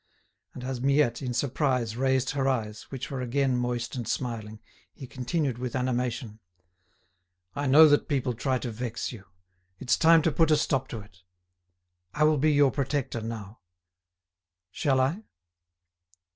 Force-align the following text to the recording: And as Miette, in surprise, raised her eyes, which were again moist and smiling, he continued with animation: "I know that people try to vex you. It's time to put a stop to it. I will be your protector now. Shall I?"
And 0.55 0.63
as 0.63 0.81
Miette, 0.81 1.21
in 1.21 1.31
surprise, 1.31 1.95
raised 1.95 2.31
her 2.31 2.47
eyes, 2.49 2.89
which 2.89 3.11
were 3.11 3.21
again 3.21 3.55
moist 3.55 3.95
and 3.95 4.07
smiling, 4.07 4.59
he 4.95 5.05
continued 5.05 5.59
with 5.59 5.75
animation: 5.75 6.39
"I 7.55 7.67
know 7.67 7.87
that 7.87 8.07
people 8.07 8.33
try 8.33 8.57
to 8.57 8.71
vex 8.71 9.11
you. 9.11 9.25
It's 9.77 9.97
time 9.97 10.23
to 10.23 10.31
put 10.31 10.49
a 10.49 10.57
stop 10.57 10.87
to 10.87 11.01
it. 11.01 11.21
I 12.15 12.23
will 12.23 12.39
be 12.39 12.51
your 12.51 12.71
protector 12.71 13.21
now. 13.21 13.59
Shall 14.71 14.99
I?" 14.99 15.21